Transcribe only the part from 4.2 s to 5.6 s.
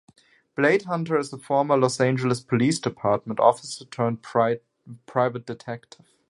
private